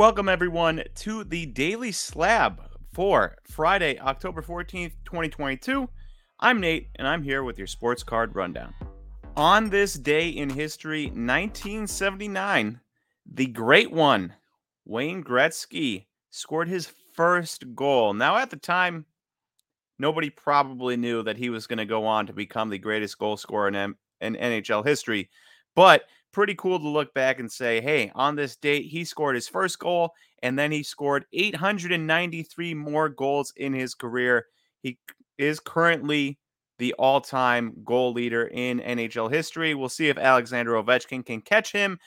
Welcome, 0.00 0.30
everyone, 0.30 0.82
to 0.94 1.24
the 1.24 1.44
Daily 1.44 1.92
Slab 1.92 2.62
for 2.94 3.36
Friday, 3.44 3.98
October 3.98 4.40
14th, 4.40 4.92
2022. 5.04 5.90
I'm 6.40 6.58
Nate, 6.58 6.88
and 6.96 7.06
I'm 7.06 7.22
here 7.22 7.44
with 7.44 7.58
your 7.58 7.66
sports 7.66 8.02
card 8.02 8.34
rundown. 8.34 8.72
On 9.36 9.68
this 9.68 9.92
day 9.92 10.30
in 10.30 10.48
history, 10.48 11.08
1979, 11.08 12.80
the 13.30 13.46
great 13.48 13.92
one, 13.92 14.32
Wayne 14.86 15.22
Gretzky, 15.22 16.06
scored 16.30 16.68
his 16.68 16.90
first 17.12 17.74
goal. 17.74 18.14
Now, 18.14 18.38
at 18.38 18.48
the 18.48 18.56
time, 18.56 19.04
nobody 19.98 20.30
probably 20.30 20.96
knew 20.96 21.22
that 21.24 21.36
he 21.36 21.50
was 21.50 21.66
going 21.66 21.76
to 21.76 21.84
go 21.84 22.06
on 22.06 22.26
to 22.26 22.32
become 22.32 22.70
the 22.70 22.78
greatest 22.78 23.18
goal 23.18 23.36
scorer 23.36 23.68
in, 23.68 23.74
M- 23.74 23.98
in 24.22 24.34
NHL 24.34 24.82
history, 24.82 25.28
but 25.74 26.04
pretty 26.32 26.54
cool 26.54 26.78
to 26.78 26.88
look 26.88 27.12
back 27.14 27.40
and 27.40 27.50
say, 27.50 27.80
hey, 27.80 28.10
on 28.14 28.36
this 28.36 28.56
date, 28.56 28.86
he 28.86 29.04
scored 29.04 29.34
his 29.34 29.48
first 29.48 29.78
goal, 29.78 30.12
and 30.42 30.58
then 30.58 30.72
he 30.72 30.82
scored 30.82 31.24
893 31.32 32.74
more 32.74 33.08
goals 33.08 33.52
in 33.56 33.72
his 33.72 33.94
career. 33.94 34.46
He 34.82 34.98
is 35.38 35.60
currently 35.60 36.38
the 36.78 36.94
all 36.94 37.20
time 37.20 37.74
goal 37.84 38.12
leader 38.12 38.46
in 38.46 38.80
NHL 38.80 39.30
history. 39.30 39.74
We'll 39.74 39.88
see 39.88 40.08
if 40.08 40.18
Alexander 40.18 40.72
Ovechkin 40.72 41.24
can 41.24 41.42
catch 41.42 41.72
him. 41.72 41.98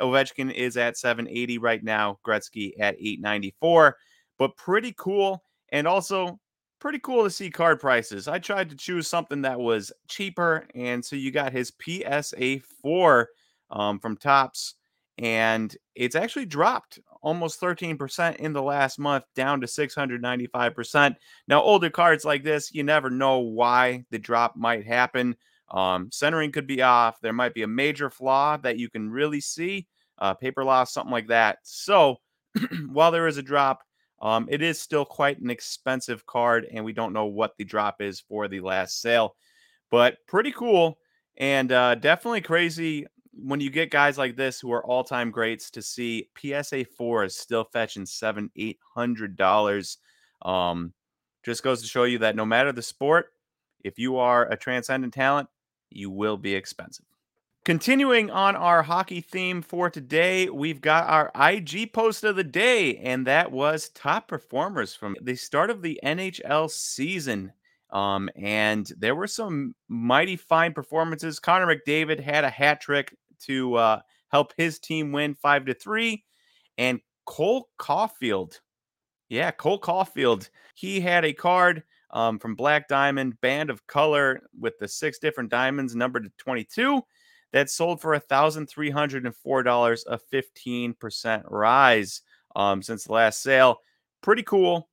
Ovechkin 0.00 0.52
is 0.52 0.76
at 0.76 0.96
780 0.96 1.58
right 1.58 1.82
now, 1.82 2.18
Gretzky 2.26 2.72
at 2.78 2.94
894, 2.94 3.96
but 4.38 4.56
pretty 4.56 4.94
cool. 4.96 5.42
And 5.72 5.86
also, 5.86 6.40
pretty 6.80 6.98
cool 6.98 7.24
to 7.24 7.30
see 7.30 7.50
card 7.50 7.78
prices. 7.78 8.26
I 8.26 8.38
tried 8.38 8.70
to 8.70 8.76
choose 8.76 9.06
something 9.06 9.42
that 9.42 9.60
was 9.60 9.92
cheaper, 10.08 10.66
and 10.74 11.04
so 11.04 11.14
you 11.14 11.30
got 11.30 11.52
his 11.52 11.72
PSA 11.80 12.60
4 12.82 13.28
um, 13.70 13.98
from 13.98 14.16
Topps, 14.16 14.74
and 15.18 15.76
it's 15.94 16.16
actually 16.16 16.46
dropped 16.46 16.98
almost 17.22 17.60
13% 17.60 18.36
in 18.36 18.52
the 18.52 18.62
last 18.62 18.98
month, 18.98 19.24
down 19.34 19.60
to 19.60 19.66
695%. 19.66 21.16
Now, 21.46 21.62
older 21.62 21.90
cards 21.90 22.24
like 22.24 22.42
this, 22.42 22.72
you 22.72 22.82
never 22.82 23.10
know 23.10 23.38
why 23.38 24.04
the 24.10 24.18
drop 24.18 24.56
might 24.56 24.86
happen. 24.86 25.36
Um, 25.70 26.08
centering 26.10 26.52
could 26.52 26.66
be 26.66 26.82
off. 26.82 27.20
There 27.20 27.32
might 27.32 27.54
be 27.54 27.62
a 27.62 27.68
major 27.68 28.10
flaw 28.10 28.56
that 28.58 28.78
you 28.78 28.88
can 28.88 29.10
really 29.10 29.40
see, 29.40 29.86
uh, 30.18 30.34
paper 30.34 30.64
loss, 30.64 30.92
something 30.92 31.12
like 31.12 31.28
that. 31.28 31.58
So, 31.62 32.16
while 32.88 33.12
there 33.12 33.28
is 33.28 33.36
a 33.36 33.42
drop, 33.42 33.82
um, 34.22 34.48
it 34.50 34.62
is 34.62 34.80
still 34.80 35.04
quite 35.04 35.38
an 35.40 35.50
expensive 35.50 36.26
card, 36.26 36.66
and 36.72 36.84
we 36.84 36.92
don't 36.92 37.12
know 37.12 37.26
what 37.26 37.56
the 37.56 37.64
drop 37.64 38.00
is 38.00 38.20
for 38.20 38.48
the 38.48 38.60
last 38.60 39.00
sale, 39.00 39.36
but 39.90 40.16
pretty 40.26 40.52
cool 40.52 40.98
and 41.36 41.72
uh, 41.72 41.94
definitely 41.94 42.42
crazy 42.42 43.06
when 43.32 43.60
you 43.60 43.70
get 43.70 43.90
guys 43.90 44.18
like 44.18 44.36
this 44.36 44.60
who 44.60 44.72
are 44.72 44.84
all 44.84 45.04
time 45.04 45.30
greats 45.30 45.70
to 45.70 45.82
see 45.82 46.28
PSA 46.38 46.84
four 46.96 47.24
is 47.24 47.36
still 47.36 47.64
fetching 47.64 48.06
seven, 48.06 48.50
eight 48.56 48.78
hundred 48.94 49.36
dollars. 49.36 49.98
Um, 50.42 50.92
just 51.44 51.62
goes 51.62 51.80
to 51.82 51.88
show 51.88 52.04
you 52.04 52.18
that 52.18 52.36
no 52.36 52.44
matter 52.44 52.72
the 52.72 52.82
sport, 52.82 53.32
if 53.84 53.98
you 53.98 54.16
are 54.16 54.50
a 54.50 54.56
transcendent 54.56 55.14
talent, 55.14 55.48
you 55.90 56.10
will 56.10 56.36
be 56.36 56.54
expensive. 56.54 57.06
Continuing 57.64 58.30
on 58.30 58.56
our 58.56 58.82
hockey 58.82 59.20
theme 59.20 59.60
for 59.60 59.90
today, 59.90 60.48
we've 60.48 60.80
got 60.80 61.06
our 61.08 61.30
IG 61.38 61.92
post 61.92 62.24
of 62.24 62.36
the 62.36 62.44
day, 62.44 62.96
and 62.96 63.26
that 63.26 63.52
was 63.52 63.90
top 63.90 64.28
performers 64.28 64.94
from 64.94 65.14
the 65.20 65.36
start 65.36 65.68
of 65.70 65.82
the 65.82 66.00
NHL 66.02 66.70
season. 66.70 67.52
Um, 67.92 68.30
and 68.36 68.90
there 68.98 69.14
were 69.14 69.26
some 69.26 69.74
mighty 69.88 70.36
fine 70.36 70.72
performances. 70.72 71.40
Connor 71.40 71.66
McDavid 71.66 72.20
had 72.20 72.44
a 72.44 72.50
hat 72.50 72.80
trick 72.80 73.16
to 73.40 73.74
uh, 73.74 74.00
help 74.28 74.52
his 74.56 74.78
team 74.78 75.12
win 75.12 75.34
five 75.34 75.64
to 75.66 75.74
three. 75.74 76.24
And 76.78 77.00
Cole 77.26 77.68
Caufield, 77.78 78.60
yeah, 79.28 79.50
Cole 79.50 79.80
Caufield, 79.80 80.48
he 80.74 81.00
had 81.00 81.24
a 81.24 81.32
card 81.32 81.82
um, 82.10 82.38
from 82.38 82.54
Black 82.54 82.88
Diamond 82.88 83.40
Band 83.40 83.70
of 83.70 83.86
Color 83.86 84.42
with 84.58 84.78
the 84.78 84.88
six 84.88 85.18
different 85.18 85.50
diamonds 85.50 85.94
numbered 85.94 86.24
to 86.24 86.30
22 86.38 87.02
that 87.52 87.70
sold 87.70 88.00
for 88.00 88.18
$1,304, 88.18 90.02
a 90.06 90.18
15% 90.32 91.42
rise 91.48 92.22
um, 92.56 92.82
since 92.82 93.04
the 93.04 93.12
last 93.12 93.42
sale. 93.42 93.78
Pretty 94.22 94.42
cool. 94.42 94.89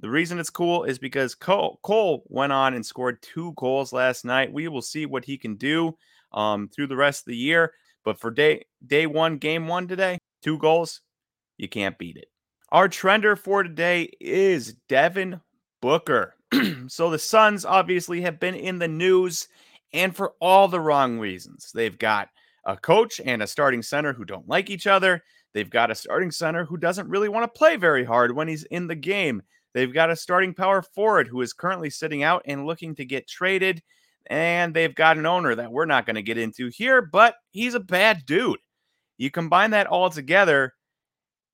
The 0.00 0.10
reason 0.10 0.38
it's 0.38 0.50
cool 0.50 0.84
is 0.84 0.98
because 0.98 1.34
Cole, 1.34 1.78
Cole 1.82 2.24
went 2.26 2.52
on 2.52 2.74
and 2.74 2.84
scored 2.84 3.22
two 3.22 3.52
goals 3.56 3.92
last 3.92 4.24
night. 4.24 4.52
We 4.52 4.68
will 4.68 4.82
see 4.82 5.06
what 5.06 5.24
he 5.24 5.38
can 5.38 5.56
do 5.56 5.96
um, 6.32 6.68
through 6.68 6.88
the 6.88 6.96
rest 6.96 7.22
of 7.22 7.26
the 7.26 7.36
year. 7.36 7.72
But 8.04 8.20
for 8.20 8.30
day 8.30 8.66
day 8.86 9.06
one, 9.06 9.38
game 9.38 9.66
one 9.66 9.88
today, 9.88 10.18
two 10.42 10.58
goals, 10.58 11.00
you 11.56 11.68
can't 11.68 11.96
beat 11.96 12.16
it. 12.16 12.28
Our 12.70 12.88
trender 12.88 13.38
for 13.38 13.62
today 13.62 14.10
is 14.20 14.74
Devin 14.88 15.40
Booker. 15.80 16.34
so 16.88 17.10
the 17.10 17.18
Suns 17.18 17.64
obviously 17.64 18.20
have 18.22 18.40
been 18.40 18.54
in 18.54 18.78
the 18.78 18.88
news 18.88 19.48
and 19.92 20.14
for 20.14 20.32
all 20.40 20.68
the 20.68 20.80
wrong 20.80 21.18
reasons. 21.18 21.70
They've 21.72 21.96
got 21.96 22.28
a 22.66 22.76
coach 22.76 23.20
and 23.24 23.42
a 23.42 23.46
starting 23.46 23.82
center 23.82 24.12
who 24.12 24.24
don't 24.24 24.48
like 24.48 24.70
each 24.70 24.86
other. 24.86 25.22
They've 25.52 25.70
got 25.70 25.90
a 25.90 25.94
starting 25.94 26.32
center 26.32 26.64
who 26.64 26.76
doesn't 26.76 27.08
really 27.08 27.28
want 27.28 27.44
to 27.44 27.58
play 27.58 27.76
very 27.76 28.04
hard 28.04 28.34
when 28.34 28.48
he's 28.48 28.64
in 28.64 28.88
the 28.88 28.96
game. 28.96 29.42
They've 29.74 29.92
got 29.92 30.10
a 30.10 30.16
starting 30.16 30.54
power 30.54 30.80
forward 30.80 31.28
who 31.28 31.42
is 31.42 31.52
currently 31.52 31.90
sitting 31.90 32.22
out 32.22 32.42
and 32.46 32.66
looking 32.66 32.94
to 32.94 33.04
get 33.04 33.28
traded 33.28 33.82
and 34.26 34.72
they've 34.72 34.94
got 34.94 35.18
an 35.18 35.26
owner 35.26 35.54
that 35.54 35.70
we're 35.70 35.84
not 35.84 36.06
going 36.06 36.16
to 36.16 36.22
get 36.22 36.38
into 36.38 36.68
here, 36.68 37.02
but 37.02 37.36
he's 37.50 37.74
a 37.74 37.80
bad 37.80 38.24
dude. 38.26 38.58
You 39.18 39.30
combine 39.30 39.70
that 39.72 39.86
all 39.86 40.10
together, 40.10 40.74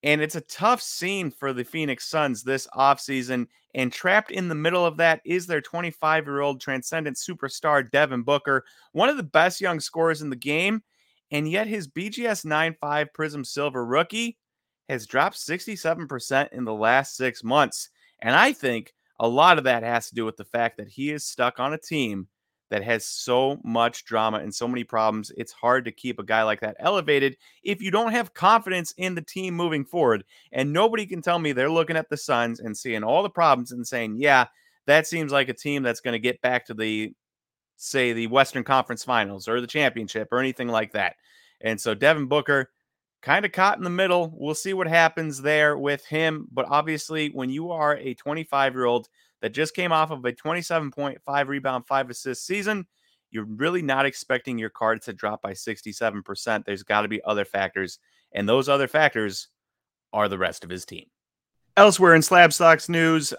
and 0.02 0.20
it's 0.20 0.36
a 0.36 0.40
tough 0.42 0.80
scene 0.80 1.30
for 1.30 1.52
the 1.52 1.64
Phoenix 1.64 2.08
Suns 2.08 2.42
this 2.42 2.66
offseason. 2.74 3.46
And 3.74 3.92
trapped 3.92 4.32
in 4.32 4.48
the 4.48 4.54
middle 4.56 4.84
of 4.84 4.96
that 4.96 5.20
is 5.24 5.46
their 5.46 5.60
25 5.60 6.26
year 6.26 6.40
old 6.40 6.60
transcendent 6.60 7.16
superstar, 7.16 7.88
Devin 7.88 8.22
Booker, 8.22 8.64
one 8.92 9.08
of 9.08 9.16
the 9.16 9.22
best 9.22 9.60
young 9.60 9.78
scorers 9.78 10.22
in 10.22 10.30
the 10.30 10.36
game. 10.36 10.82
And 11.30 11.48
yet 11.48 11.68
his 11.68 11.86
BGS 11.86 12.44
9.5 12.44 13.06
Prism 13.14 13.44
Silver 13.44 13.84
rookie 13.84 14.38
has 14.88 15.06
dropped 15.06 15.36
67% 15.36 16.48
in 16.52 16.64
the 16.64 16.74
last 16.74 17.16
six 17.16 17.44
months. 17.44 17.90
And 18.22 18.34
I 18.34 18.52
think 18.52 18.94
a 19.18 19.28
lot 19.28 19.58
of 19.58 19.64
that 19.64 19.82
has 19.82 20.08
to 20.08 20.14
do 20.14 20.24
with 20.24 20.36
the 20.36 20.44
fact 20.44 20.76
that 20.78 20.88
he 20.88 21.10
is 21.10 21.24
stuck 21.24 21.60
on 21.60 21.72
a 21.72 21.78
team 21.78 22.28
that 22.70 22.84
has 22.84 23.04
so 23.04 23.58
much 23.64 24.04
drama 24.04 24.38
and 24.38 24.54
so 24.54 24.68
many 24.68 24.84
problems. 24.84 25.32
It's 25.36 25.52
hard 25.52 25.84
to 25.84 25.92
keep 25.92 26.18
a 26.18 26.24
guy 26.24 26.44
like 26.44 26.60
that 26.60 26.76
elevated 26.78 27.36
if 27.64 27.82
you 27.82 27.90
don't 27.90 28.12
have 28.12 28.32
confidence 28.32 28.94
in 28.96 29.14
the 29.14 29.22
team 29.22 29.54
moving 29.54 29.84
forward. 29.84 30.24
And 30.52 30.72
nobody 30.72 31.04
can 31.04 31.20
tell 31.20 31.38
me 31.38 31.52
they're 31.52 31.68
looking 31.68 31.96
at 31.96 32.08
the 32.08 32.16
Suns 32.16 32.60
and 32.60 32.76
seeing 32.76 33.02
all 33.02 33.22
the 33.22 33.30
problems 33.30 33.72
and 33.72 33.86
saying, 33.86 34.16
yeah, 34.18 34.46
that 34.86 35.06
seems 35.06 35.32
like 35.32 35.48
a 35.48 35.54
team 35.54 35.82
that's 35.82 36.00
going 36.00 36.12
to 36.12 36.20
get 36.20 36.40
back 36.42 36.64
to 36.66 36.74
the, 36.74 37.12
say, 37.76 38.12
the 38.12 38.28
Western 38.28 38.64
Conference 38.64 39.04
Finals 39.04 39.48
or 39.48 39.60
the 39.60 39.66
championship 39.66 40.28
or 40.30 40.38
anything 40.38 40.68
like 40.68 40.92
that. 40.92 41.16
And 41.60 41.78
so 41.80 41.92
Devin 41.92 42.26
Booker, 42.26 42.70
kind 43.22 43.44
of 43.44 43.52
caught 43.52 43.78
in 43.78 43.84
the 43.84 43.90
middle. 43.90 44.32
We'll 44.34 44.54
see 44.54 44.72
what 44.72 44.86
happens 44.86 45.42
there 45.42 45.76
with 45.76 46.04
him. 46.06 46.48
But 46.50 46.66
obviously, 46.68 47.28
when 47.28 47.50
you 47.50 47.70
are 47.70 47.96
a 47.96 48.14
25 48.14 48.74
year 48.74 48.84
old 48.84 49.08
that 49.40 49.50
just 49.50 49.74
came 49.74 49.92
off 49.92 50.10
of 50.10 50.24
a 50.24 50.32
27.5 50.32 51.48
rebound, 51.48 51.86
five 51.86 52.10
assist 52.10 52.46
season, 52.46 52.86
you're 53.30 53.44
really 53.44 53.82
not 53.82 54.06
expecting 54.06 54.58
your 54.58 54.70
card 54.70 55.02
to 55.02 55.12
drop 55.12 55.42
by 55.42 55.52
67%. 55.52 56.64
There's 56.64 56.82
got 56.82 57.02
to 57.02 57.08
be 57.08 57.22
other 57.24 57.44
factors, 57.44 57.98
and 58.32 58.48
those 58.48 58.68
other 58.68 58.88
factors 58.88 59.48
are 60.12 60.28
the 60.28 60.38
rest 60.38 60.64
of 60.64 60.70
his 60.70 60.84
team. 60.84 61.06
Elsewhere 61.76 62.14
in 62.14 62.22
Slab 62.22 62.52
Stocks 62.52 62.88
news, 62.88 63.32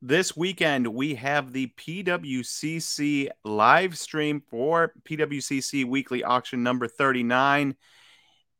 this 0.00 0.36
weekend 0.36 0.86
we 0.86 1.14
have 1.16 1.52
the 1.52 1.72
PWCC 1.76 3.28
live 3.44 3.98
stream 3.98 4.40
for 4.48 4.92
PWCC 5.04 5.84
weekly 5.84 6.24
auction 6.24 6.62
number 6.62 6.86
39. 6.86 7.76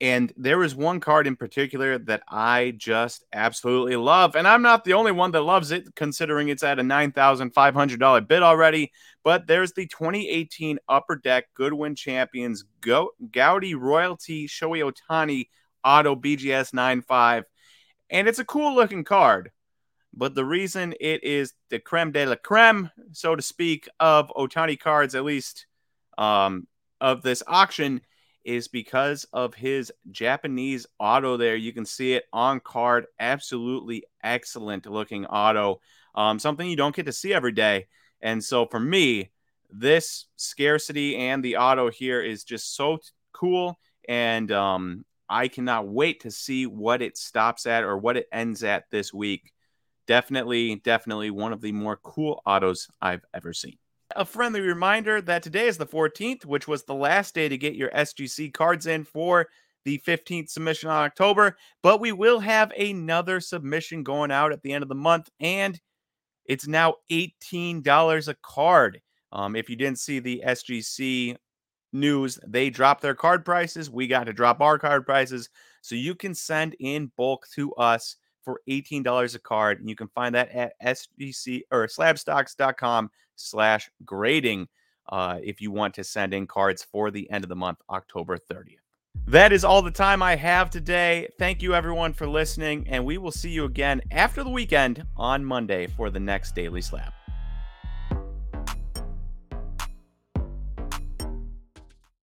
And 0.00 0.32
there 0.36 0.62
is 0.62 0.74
one 0.74 0.98
card 0.98 1.26
in 1.26 1.36
particular 1.36 1.98
that 1.98 2.22
I 2.26 2.72
just 2.78 3.24
absolutely 3.34 3.96
love. 3.96 4.34
And 4.34 4.48
I'm 4.48 4.62
not 4.62 4.84
the 4.84 4.94
only 4.94 5.12
one 5.12 5.30
that 5.32 5.42
loves 5.42 5.72
it, 5.72 5.94
considering 5.94 6.48
it's 6.48 6.62
at 6.62 6.78
a 6.78 6.82
$9,500 6.82 8.26
bid 8.26 8.42
already. 8.42 8.92
But 9.22 9.46
there's 9.46 9.72
the 9.72 9.86
2018 9.86 10.78
Upper 10.88 11.16
Deck 11.16 11.48
Goodwin 11.54 11.94
Champions 11.94 12.64
Go- 12.80 13.12
Royalty 13.20 14.48
Shohei 14.48 14.90
Ohtani 14.90 15.48
Auto 15.84 16.16
BGS 16.16 16.72
95. 16.72 17.44
And 18.08 18.26
it's 18.26 18.38
a 18.38 18.44
cool 18.44 18.74
looking 18.74 19.04
card. 19.04 19.50
But 20.14 20.34
the 20.34 20.44
reason 20.44 20.94
it 20.98 21.22
is 21.24 21.52
the 21.68 21.78
creme 21.78 22.10
de 22.10 22.24
la 22.26 22.36
creme, 22.36 22.90
so 23.12 23.36
to 23.36 23.42
speak, 23.42 23.86
of 24.00 24.32
Ohtani 24.34 24.80
cards, 24.80 25.14
at 25.14 25.24
least 25.24 25.66
um, 26.16 26.66
of 27.00 27.22
this 27.22 27.42
auction, 27.46 28.00
is 28.44 28.68
because 28.68 29.24
of 29.32 29.54
his 29.54 29.92
Japanese 30.10 30.86
auto 30.98 31.36
there. 31.36 31.56
You 31.56 31.72
can 31.72 31.84
see 31.84 32.14
it 32.14 32.24
on 32.32 32.60
card. 32.60 33.06
Absolutely 33.18 34.04
excellent 34.22 34.86
looking 34.86 35.26
auto. 35.26 35.80
Um, 36.14 36.38
something 36.38 36.68
you 36.68 36.76
don't 36.76 36.94
get 36.94 37.06
to 37.06 37.12
see 37.12 37.32
every 37.34 37.52
day. 37.52 37.86
And 38.20 38.42
so 38.42 38.66
for 38.66 38.80
me, 38.80 39.30
this 39.70 40.26
scarcity 40.36 41.16
and 41.16 41.44
the 41.44 41.56
auto 41.56 41.90
here 41.90 42.20
is 42.20 42.44
just 42.44 42.74
so 42.74 42.96
t- 42.96 43.02
cool. 43.32 43.78
And 44.08 44.50
um, 44.50 45.04
I 45.28 45.48
cannot 45.48 45.88
wait 45.88 46.20
to 46.20 46.30
see 46.30 46.66
what 46.66 47.02
it 47.02 47.16
stops 47.16 47.66
at 47.66 47.84
or 47.84 47.96
what 47.96 48.16
it 48.16 48.26
ends 48.32 48.64
at 48.64 48.90
this 48.90 49.14
week. 49.14 49.52
Definitely, 50.06 50.76
definitely 50.76 51.30
one 51.30 51.52
of 51.52 51.60
the 51.60 51.72
more 51.72 51.96
cool 51.96 52.42
autos 52.44 52.88
I've 53.00 53.24
ever 53.32 53.52
seen. 53.52 53.78
A 54.16 54.24
friendly 54.24 54.60
reminder 54.60 55.20
that 55.22 55.42
today 55.42 55.68
is 55.68 55.78
the 55.78 55.86
14th, 55.86 56.44
which 56.44 56.66
was 56.66 56.82
the 56.82 56.94
last 56.94 57.34
day 57.34 57.48
to 57.48 57.56
get 57.56 57.76
your 57.76 57.90
SGC 57.90 58.52
cards 58.52 58.86
in 58.86 59.04
for 59.04 59.46
the 59.84 60.00
15th 60.06 60.50
submission 60.50 60.90
on 60.90 61.04
October, 61.04 61.56
but 61.82 62.00
we 62.00 62.12
will 62.12 62.40
have 62.40 62.72
another 62.72 63.40
submission 63.40 64.02
going 64.02 64.30
out 64.30 64.52
at 64.52 64.62
the 64.62 64.72
end 64.72 64.82
of 64.82 64.88
the 64.88 64.94
month, 64.94 65.30
and 65.38 65.80
it's 66.44 66.66
now 66.66 66.96
$18 67.10 68.28
a 68.28 68.34
card. 68.42 69.00
Um, 69.32 69.54
if 69.54 69.70
you 69.70 69.76
didn't 69.76 70.00
see 70.00 70.18
the 70.18 70.42
SGC 70.44 71.36
news, 71.92 72.38
they 72.46 72.68
dropped 72.68 73.02
their 73.02 73.14
card 73.14 73.44
prices. 73.44 73.90
We 73.90 74.06
got 74.08 74.24
to 74.24 74.32
drop 74.32 74.60
our 74.60 74.78
card 74.78 75.06
prices. 75.06 75.48
So 75.82 75.94
you 75.94 76.14
can 76.14 76.34
send 76.34 76.74
in 76.80 77.12
bulk 77.16 77.46
to 77.54 77.72
us 77.74 78.16
for 78.44 78.60
$18 78.68 79.34
a 79.34 79.38
card. 79.38 79.80
And 79.80 79.88
you 79.88 79.96
can 79.96 80.08
find 80.08 80.34
that 80.34 80.50
at 80.50 80.72
SGC 80.82 81.62
or 81.70 81.86
slabstocks.com 81.86 83.10
slash 83.36 83.90
grading 84.04 84.68
uh, 85.08 85.38
if 85.42 85.60
you 85.60 85.70
want 85.70 85.94
to 85.94 86.04
send 86.04 86.34
in 86.34 86.46
cards 86.46 86.84
for 86.84 87.10
the 87.10 87.28
end 87.30 87.44
of 87.44 87.48
the 87.48 87.56
month, 87.56 87.78
October 87.90 88.38
30th. 88.38 88.76
That 89.26 89.52
is 89.52 89.64
all 89.64 89.82
the 89.82 89.90
time 89.90 90.22
I 90.22 90.36
have 90.36 90.70
today. 90.70 91.28
Thank 91.38 91.62
you, 91.62 91.74
everyone, 91.74 92.12
for 92.12 92.28
listening, 92.28 92.86
and 92.88 93.04
we 93.04 93.18
will 93.18 93.32
see 93.32 93.50
you 93.50 93.64
again 93.64 94.00
after 94.10 94.44
the 94.44 94.50
weekend 94.50 95.04
on 95.16 95.44
Monday 95.44 95.88
for 95.88 96.10
the 96.10 96.20
next 96.20 96.54
Daily 96.54 96.80
Slab. 96.80 97.12